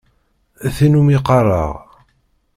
Tin 0.75 0.93
umi 0.99 1.17
qqareɣ. 1.21 1.71